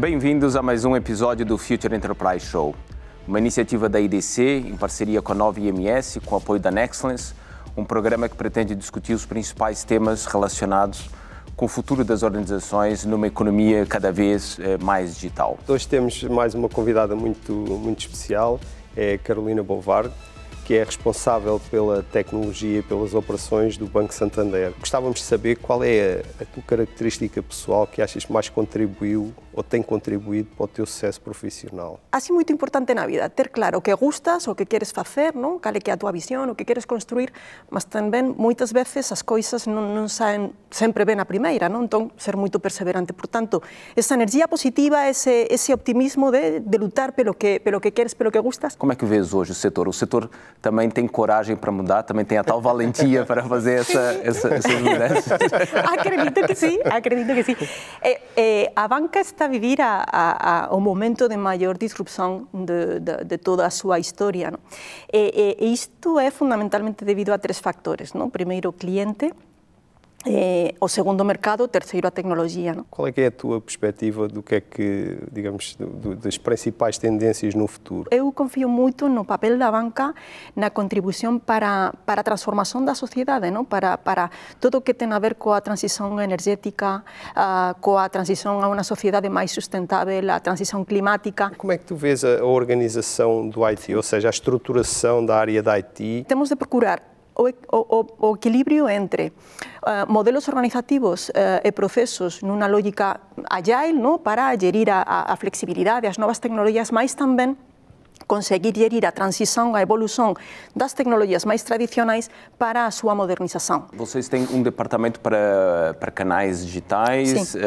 Bem-vindos 0.00 0.56
a 0.56 0.62
mais 0.62 0.86
um 0.86 0.96
episódio 0.96 1.44
do 1.44 1.58
Future 1.58 1.94
Enterprise 1.94 2.46
Show, 2.46 2.74
uma 3.28 3.38
iniciativa 3.38 3.86
da 3.86 4.00
IDC 4.00 4.64
em 4.66 4.74
parceria 4.74 5.20
com 5.20 5.32
a 5.32 5.34
Nova 5.34 5.60
IMS, 5.60 6.20
com 6.24 6.34
apoio 6.36 6.58
da 6.58 6.70
Nexcellence, 6.70 7.34
um 7.76 7.84
programa 7.84 8.26
que 8.26 8.34
pretende 8.34 8.74
discutir 8.74 9.12
os 9.12 9.26
principais 9.26 9.84
temas 9.84 10.24
relacionados 10.24 11.10
com 11.54 11.66
o 11.66 11.68
futuro 11.68 12.02
das 12.02 12.22
organizações 12.22 13.04
numa 13.04 13.26
economia 13.26 13.84
cada 13.84 14.10
vez 14.10 14.58
eh, 14.60 14.78
mais 14.78 15.16
digital. 15.16 15.58
Hoje 15.68 15.86
temos 15.86 16.22
mais 16.22 16.54
uma 16.54 16.70
convidada 16.70 17.14
muito, 17.14 17.52
muito 17.52 18.00
especial, 18.00 18.58
é 18.96 19.18
Carolina 19.18 19.62
Bovard, 19.62 20.10
que 20.70 20.76
é 20.76 20.84
responsável 20.84 21.60
pela 21.68 22.00
tecnologia 22.00 22.78
e 22.78 22.82
pelas 22.82 23.12
operações 23.12 23.76
do 23.76 23.86
Banco 23.86 24.14
Santander. 24.14 24.72
Gostávamos 24.78 25.18
de 25.18 25.24
saber 25.24 25.56
qual 25.56 25.82
é 25.82 26.22
a 26.40 26.44
tua 26.44 26.62
característica 26.62 27.42
pessoal 27.42 27.88
que 27.88 28.00
achas 28.00 28.24
que 28.24 28.32
mais 28.32 28.48
contribuiu 28.48 29.34
ou 29.60 29.64
tem 29.64 29.82
contribuído 29.82 30.48
para 30.56 30.64
o 30.64 30.68
teu 30.68 30.86
sucesso 30.86 31.20
profissional? 31.20 32.00
Sido 32.18 32.34
muito 32.34 32.52
importante 32.52 32.92
na 32.94 33.06
vida 33.06 33.28
ter 33.28 33.48
claro 33.48 33.78
o 33.78 33.82
que 33.82 33.94
gustas, 33.94 34.48
o 34.48 34.54
que 34.54 34.66
queres 34.66 34.90
facer, 34.92 35.34
non? 35.34 35.60
cal 35.60 35.76
é 35.76 35.80
que 35.80 35.90
é 35.90 35.94
a 35.94 35.96
tua 35.96 36.12
visión, 36.12 36.48
o 36.48 36.54
que 36.54 36.64
queres 36.64 36.84
construir, 36.84 37.32
mas 37.68 37.84
tamén 37.84 38.36
moitas 38.36 38.72
veces 38.72 39.12
as 39.12 39.20
coisas 39.24 39.64
non, 39.68 39.92
non 39.92 40.08
saen 40.08 40.52
sempre 40.68 41.04
ben 41.04 41.20
a 41.20 41.24
primeira, 41.28 41.68
non? 41.68 41.84
entón 41.88 42.12
ser 42.16 42.36
moito 42.36 42.60
perseverante. 42.60 43.12
Por 43.12 43.28
tanto, 43.28 43.60
esa 43.96 44.16
energía 44.16 44.48
positiva, 44.48 45.08
ese, 45.08 45.48
ese 45.48 45.72
optimismo 45.72 46.32
de, 46.32 46.60
de 46.60 46.76
lutar 46.76 47.12
pelo 47.12 47.36
que, 47.36 47.60
pelo 47.60 47.80
que 47.80 47.92
queres, 47.92 48.16
pelo 48.16 48.32
que 48.32 48.40
gustas. 48.40 48.76
Como 48.76 48.92
é 48.92 48.96
que 48.96 49.04
vês 49.04 49.32
hoje 49.32 49.52
o 49.52 49.56
setor? 49.56 49.88
O 49.88 49.92
setor 49.92 50.28
também 50.60 50.88
tem 50.88 51.08
coragem 51.08 51.56
para 51.56 51.72
mudar, 51.72 52.02
também 52.04 52.24
tem 52.24 52.36
a 52.36 52.44
tal 52.44 52.60
valentia 52.60 53.24
para 53.24 53.44
fazer 53.44 53.80
essa, 53.80 54.20
essa, 54.24 54.48
essas 54.54 54.76
mudanças? 54.80 55.40
acredito 55.96 56.40
que 56.46 56.54
sí, 56.54 56.80
acredito 56.84 57.32
que 57.34 57.44
sí. 57.44 57.56
Eh, 58.02 58.20
eh, 58.36 58.72
a 58.76 58.88
banca 58.88 59.20
está 59.20 59.48
vivir 59.50 59.82
a, 59.82 60.06
a, 60.06 60.74
momento 60.80 61.28
de 61.28 61.36
maior 61.36 61.76
disrupção 61.76 62.48
de, 62.54 63.02
de, 63.02 63.24
de 63.26 63.36
toda 63.38 63.66
a 63.66 63.70
súa 63.70 63.98
historia. 63.98 64.54
Non? 64.54 64.62
E, 65.12 65.28
e 65.34 65.66
fundamentalmente 66.30 67.04
debido 67.04 67.34
a 67.34 67.38
tres 67.38 67.58
factores. 67.58 68.14
Non? 68.14 68.30
Primeiro, 68.30 68.70
o 68.70 68.72
cliente, 68.72 69.34
eh, 70.26 70.74
o 70.78 70.86
segundo 70.86 71.24
mercado, 71.24 71.64
o 71.64 71.68
terceiro 71.68 72.06
a 72.06 72.10
tecnologia. 72.10 72.74
Não? 72.74 72.84
Qual 72.90 73.08
é 73.08 73.12
que 73.12 73.22
é 73.22 73.26
a 73.26 73.30
tua 73.30 73.60
perspectiva 73.60 74.28
do 74.28 74.42
que 74.42 74.56
é 74.56 74.60
que, 74.60 75.18
digamos, 75.32 75.76
do, 75.76 76.14
das 76.14 76.36
principais 76.36 76.98
tendências 76.98 77.54
no 77.54 77.66
futuro? 77.66 78.08
Eu 78.10 78.30
confio 78.30 78.68
muito 78.68 79.08
no 79.08 79.24
papel 79.24 79.56
da 79.56 79.70
banca 79.70 80.14
na 80.54 80.68
contribuição 80.68 81.38
para, 81.38 81.94
para 82.04 82.20
a 82.20 82.24
transformação 82.24 82.84
da 82.84 82.94
sociedade, 82.94 83.50
não? 83.50 83.64
Para, 83.64 83.96
para 83.96 84.30
tudo 84.60 84.78
o 84.78 84.80
que 84.80 84.92
tem 84.92 85.10
a 85.10 85.18
ver 85.18 85.36
com 85.36 85.52
a 85.52 85.60
transição 85.60 86.20
energética, 86.20 87.02
com 87.80 87.96
a 87.96 88.08
transição 88.08 88.62
a 88.62 88.68
uma 88.68 88.82
sociedade 88.82 89.28
mais 89.28 89.50
sustentável, 89.50 90.30
a 90.30 90.40
transição 90.40 90.84
climática. 90.84 91.50
Como 91.56 91.72
é 91.72 91.78
que 91.78 91.84
tu 91.84 91.96
vês 91.96 92.24
a 92.24 92.44
organização 92.44 93.48
do 93.48 93.64
IT, 93.64 93.94
ou 93.94 94.02
seja, 94.02 94.28
a 94.28 94.30
estruturação 94.30 95.24
da 95.24 95.36
área 95.36 95.62
da 95.62 95.72
IT? 95.72 96.26
Temos 96.28 96.48
de 96.48 96.56
procurar 96.56 97.02
o, 97.40 97.48
o, 97.72 97.98
o 98.18 98.36
equilibrio 98.36 98.88
entre 98.88 99.32
uh, 99.86 100.04
modelos 100.12 100.48
organizativos 100.48 101.30
uh, 101.30 101.64
e 101.64 101.72
procesos 101.72 102.44
nunha 102.44 102.68
lógica 102.68 103.20
agile, 103.48 103.96
no? 103.96 104.20
para 104.20 104.52
gerir 104.60 104.92
a, 104.92 105.02
a 105.24 105.34
flexibilidade, 105.40 106.04
as 106.04 106.20
novas 106.20 106.36
tecnologías, 106.36 106.92
máis 106.92 107.16
tamén 107.16 107.56
conseguir 108.26 108.72
gerir 108.76 109.04
a 109.04 109.12
transição, 109.12 109.74
a 109.74 109.82
evolução 109.82 110.34
das 110.74 110.92
tecnologias 110.92 111.44
mais 111.44 111.62
tradicionais 111.62 112.30
para 112.58 112.86
a 112.86 112.90
sua 112.90 113.14
modernização. 113.14 113.86
Vocês 113.92 114.28
têm 114.28 114.46
um 114.52 114.62
departamento 114.62 115.20
para, 115.20 115.96
para 115.98 116.10
canais 116.10 116.64
digitais 116.64 117.54
uh, 117.54 117.58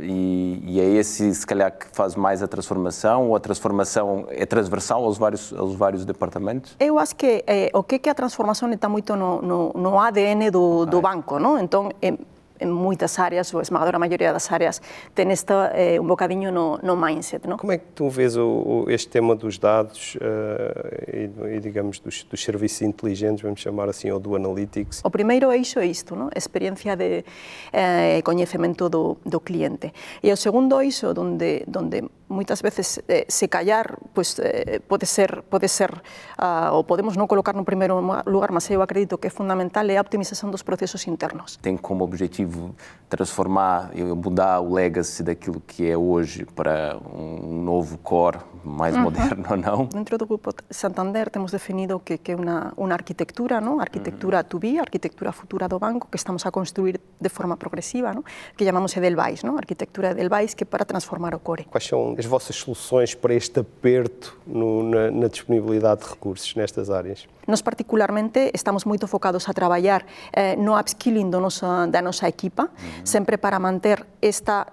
e, 0.00 0.62
e, 0.66 0.80
é 0.80 0.84
esse, 0.94 1.34
se 1.34 1.46
calhar, 1.46 1.70
que 1.70 1.86
faz 1.92 2.14
mais 2.14 2.42
a 2.42 2.48
transformação 2.48 3.28
ou 3.28 3.36
a 3.36 3.40
transformação 3.40 4.26
é 4.30 4.46
transversal 4.46 5.04
aos 5.04 5.18
vários, 5.18 5.52
aos 5.52 5.74
vários 5.74 6.04
departamentos? 6.04 6.76
Eu 6.78 6.98
acho 6.98 7.14
que 7.16 7.44
eh, 7.46 7.70
o 7.74 7.82
que 7.82 7.96
é 7.96 7.98
que 7.98 8.08
a 8.08 8.14
transformação 8.14 8.70
está 8.72 8.88
muito 8.88 9.14
no, 9.16 9.42
no, 9.42 9.72
no 9.74 9.98
ADN 9.98 10.50
do, 10.50 10.86
do 10.86 11.00
banco, 11.00 11.38
não? 11.38 11.58
Então, 11.58 11.90
eh, 12.00 12.14
en 12.62 12.70
moitas 12.70 13.18
áreas, 13.18 13.50
ou 13.52 13.58
a 13.58 13.62
esmagadora 13.62 13.98
maioria 13.98 14.32
das 14.32 14.46
áreas, 14.54 14.80
ten 15.12 15.34
esta 15.34 15.74
eh, 15.74 15.98
un 15.98 16.06
bocadinho 16.06 16.54
no, 16.54 16.78
no 16.82 16.94
mindset. 16.94 17.44
No? 17.50 17.58
Como 17.58 17.72
é 17.74 17.78
que 17.78 17.90
tu 17.94 18.08
vês 18.08 18.36
o, 18.38 18.46
o, 18.46 18.90
este 18.90 19.10
tema 19.10 19.34
dos 19.34 19.58
dados 19.58 20.14
uh, 20.16 21.10
e, 21.10 21.56
e, 21.56 21.60
digamos, 21.60 21.98
dos, 21.98 22.24
dos, 22.24 22.42
serviços 22.42 22.82
inteligentes, 22.82 23.42
vamos 23.42 23.60
chamar 23.60 23.88
assim, 23.88 24.10
ou 24.10 24.20
do 24.20 24.36
analytics? 24.36 25.02
O 25.04 25.10
primeiro 25.10 25.50
eixo 25.50 25.80
é 25.80 25.86
isto, 25.86 26.14
no? 26.14 26.30
experiencia 26.34 26.96
de 26.96 27.24
eh, 27.72 28.22
coñecemento 28.22 28.88
do, 28.88 29.18
do 29.24 29.40
cliente. 29.40 29.92
E 30.22 30.32
o 30.32 30.36
segundo 30.36 30.80
eixo, 30.80 31.12
donde, 31.12 31.64
donde 31.66 32.04
moitas 32.32 32.62
veces 32.62 33.00
eh, 33.08 33.24
se 33.28 33.48
callar 33.48 33.98
pues, 34.12 34.38
eh, 34.38 34.80
pode 34.80 35.06
ser, 35.06 35.42
pode 35.48 35.68
ser 35.68 35.92
uh, 36.40 36.72
ou 36.72 36.84
podemos 36.84 37.14
non 37.16 37.28
colocar 37.28 37.54
no 37.54 37.62
primeiro 37.62 38.00
lugar, 38.26 38.50
mas 38.50 38.66
eu 38.72 38.82
acredito 38.82 39.20
que 39.20 39.28
é 39.28 39.32
fundamental 39.32 39.84
é 39.92 39.96
a 39.96 40.02
optimização 40.02 40.50
dos 40.50 40.64
processos 40.64 41.06
internos. 41.06 41.60
Tem 41.60 41.76
como 41.76 42.04
objetivo 42.04 42.74
transformar 43.08 43.92
mudar 44.16 44.60
o 44.60 44.74
legacy 44.74 45.22
daquilo 45.22 45.60
que 45.60 45.88
é 45.88 45.96
hoje 45.96 46.44
para 46.44 46.98
um 47.12 47.62
novo 47.62 47.98
core 47.98 48.40
mais 48.64 48.96
moderno 48.96 49.44
ou 49.50 49.56
não? 49.56 49.84
Dentro 49.86 50.18
do 50.18 50.26
grupo 50.26 50.54
Santander 50.70 51.30
temos 51.30 51.52
definido 51.52 52.00
que, 52.00 52.18
que 52.18 52.32
é 52.32 52.36
uma, 52.36 52.72
uma 52.76 52.92
arquitectura, 52.92 53.60
não? 53.60 53.80
arquitectura 53.80 54.38
uhum. 54.38 54.44
to 54.44 54.58
be, 54.58 54.78
arquitectura 54.78 55.32
futura 55.32 55.68
do 55.68 55.78
banco, 55.78 56.08
que 56.10 56.16
estamos 56.16 56.44
a 56.46 56.50
construir 56.50 57.00
de 57.20 57.28
forma 57.28 57.56
progressiva, 57.56 58.12
não? 58.12 58.24
que 58.56 58.64
chamamos 58.64 58.96
Edelweiss, 58.96 59.42
não? 59.42 59.56
arquitectura 59.56 60.10
Edelweiss, 60.10 60.54
que 60.54 60.64
é 60.64 60.66
para 60.66 60.84
transformar 60.84 61.34
o 61.34 61.38
core. 61.38 61.64
Quais 61.64 61.86
são 61.86 62.14
as 62.18 62.26
vossas 62.26 62.56
soluções 62.56 63.14
para 63.14 63.34
este 63.34 63.60
aperto 63.60 64.38
no, 64.46 64.82
na, 64.82 65.10
na, 65.10 65.28
disponibilidade 65.28 66.02
de 66.02 66.10
recursos 66.10 66.54
nestas 66.54 66.90
áreas? 66.90 67.26
Nós, 67.46 67.60
particularmente, 67.60 68.50
estamos 68.54 68.84
muito 68.84 69.06
focados 69.06 69.48
a 69.48 69.52
trabalhar 69.52 70.04
eh, 70.32 70.56
no 70.56 70.78
upskilling 70.78 71.28
do 71.28 71.40
nosso, 71.40 71.66
da 71.88 72.00
nossa 72.00 72.28
equipa, 72.28 72.64
uhum. 72.64 73.06
sempre 73.06 73.36
para 73.36 73.58
manter 73.58 74.06
esta, 74.20 74.66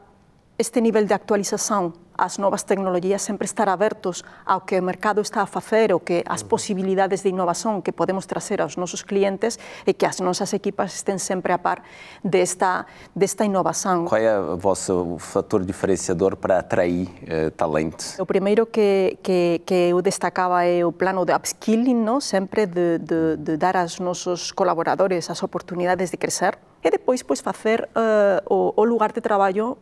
este 0.58 0.82
nível 0.82 1.06
de 1.06 1.14
atualização 1.14 1.94
as 2.20 2.38
novas 2.38 2.68
tecnologías 2.68 3.22
sempre 3.22 3.46
estar 3.46 3.70
abertos 3.72 4.24
ao 4.46 4.68
que 4.68 4.78
o 4.78 4.84
mercado 4.84 5.22
está 5.22 5.42
a 5.42 5.48
facer, 5.48 5.94
ou 5.96 6.04
que 6.04 6.24
as 6.28 6.44
posibilidades 6.44 7.24
de 7.24 7.30
innovación 7.32 7.82
que 7.82 7.96
podemos 7.96 8.28
trazer 8.28 8.62
aos 8.62 8.76
nosos 8.76 9.02
clientes 9.02 9.58
e 9.88 9.96
que 9.96 10.06
as 10.06 10.20
nosas 10.20 10.52
equipas 10.52 10.92
estén 10.94 11.18
sempre 11.18 11.56
a 11.56 11.60
par 11.64 11.82
desta, 12.24 12.86
desta 13.16 13.48
inovação. 13.48 14.06
Qual 14.06 14.20
é 14.20 14.36
o 14.36 14.58
vosso 14.60 15.18
fator 15.18 15.64
diferenciador 15.64 16.36
para 16.36 16.60
atrair 16.60 17.08
eh, 17.26 17.50
talento? 17.56 18.20
O 18.20 18.26
primeiro 18.26 18.68
que, 18.68 19.18
que, 19.24 19.62
que 19.66 19.96
eu 19.96 20.02
destacaba 20.02 20.66
é 20.66 20.84
o 20.84 20.92
plano 20.92 21.26
de 21.26 21.34
upskilling, 21.34 21.96
no? 21.96 22.20
sempre 22.20 22.66
de, 22.66 23.00
de, 23.00 23.38
de 23.38 23.58
dar 23.58 23.78
aos 23.78 24.00
nosos 24.00 24.52
colaboradores 24.52 25.30
as 25.30 25.42
oportunidades 25.42 26.12
de 26.12 26.18
crecer 26.18 26.58
e 26.84 26.90
depois 26.90 27.24
pois, 27.24 27.42
facer 27.42 27.88
uh, 27.96 28.42
o, 28.54 28.74
o 28.76 28.84
lugar 28.84 29.12
de 29.12 29.22
traballo 29.22 29.78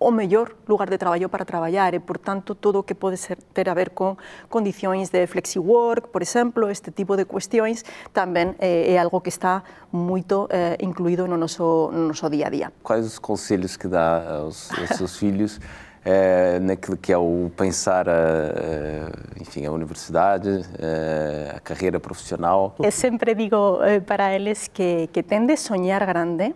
o 0.00 0.10
mellor 0.10 0.56
lugar 0.66 0.88
de 0.88 0.96
traballo 0.96 1.28
para 1.28 1.44
traballar 1.44 1.92
e, 1.94 2.00
portanto, 2.00 2.54
todo 2.54 2.80
o 2.80 2.82
que 2.82 2.96
pode 2.96 3.20
ser, 3.20 3.36
ter 3.52 3.68
a 3.68 3.74
ver 3.74 3.92
con 3.92 4.16
condicións 4.48 5.12
de 5.12 5.28
flexi-work, 5.28 6.08
por 6.08 6.24
exemplo, 6.24 6.72
este 6.72 6.90
tipo 6.90 7.20
de 7.20 7.28
cuestións, 7.28 7.84
tamén 8.16 8.56
eh, 8.64 8.90
é 8.90 8.96
algo 8.96 9.20
que 9.20 9.28
está 9.28 9.60
moito 9.92 10.48
eh, 10.48 10.80
incluído 10.80 11.28
no 11.28 11.36
noso, 11.36 11.92
no 11.92 12.08
noso 12.08 12.32
día 12.32 12.48
a 12.48 12.50
día. 12.50 12.68
Quais 12.80 13.04
os 13.04 13.20
conselhos 13.20 13.76
que 13.76 13.92
dá 13.92 14.40
aos, 14.40 14.72
aos 14.72 14.96
seus 14.96 15.20
filhos 15.20 15.60
é, 16.00 16.58
naquilo 16.60 16.96
que 16.96 17.12
é 17.12 17.18
o 17.20 17.52
pensar 17.52 18.08
a, 18.08 18.16
a, 18.16 19.40
enfim, 19.40 19.66
a 19.66 19.70
universidade, 19.70 20.64
a, 20.80 21.56
a 21.56 21.60
carreira 21.60 22.00
profissional? 22.00 22.74
Eu 22.80 22.90
sempre 22.90 23.36
digo 23.36 23.84
eh, 23.84 24.00
para 24.00 24.32
eles 24.32 24.64
que, 24.64 25.12
que 25.12 25.22
tem 25.22 25.44
de 25.44 25.60
sonhar 25.60 26.00
grande, 26.06 26.54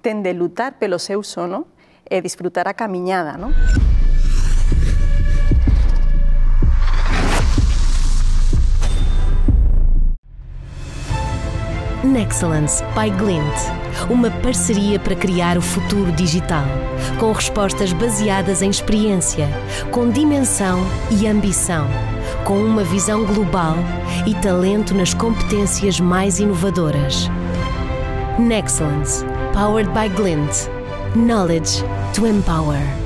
tem 0.00 0.22
de 0.22 0.32
lutar 0.32 0.80
pelo 0.80 0.98
seu 0.98 1.22
sono, 1.22 1.66
e 2.10 2.20
disfrutar 2.20 2.66
a 2.68 2.74
caminhada, 2.74 3.36
não? 3.36 3.52
Nexcellence 12.04 12.84
by 12.94 13.10
Glint, 13.10 13.42
uma 14.10 14.30
parceria 14.30 15.00
para 15.00 15.16
criar 15.16 15.56
o 15.56 15.62
futuro 15.62 16.12
digital, 16.12 16.64
com 17.18 17.32
respostas 17.32 17.92
baseadas 17.94 18.60
em 18.60 18.68
experiência, 18.68 19.48
com 19.90 20.10
dimensão 20.10 20.80
e 21.10 21.26
ambição, 21.26 21.86
com 22.44 22.62
uma 22.62 22.84
visão 22.84 23.24
global 23.24 23.74
e 24.26 24.34
talento 24.34 24.94
nas 24.94 25.14
competências 25.14 25.98
mais 25.98 26.38
inovadoras. 26.38 27.28
Nexcellence, 28.38 29.24
powered 29.54 29.90
by 29.90 30.08
Glint. 30.14 30.73
Knowledge 31.14 31.78
to 32.14 32.24
empower. 32.24 33.03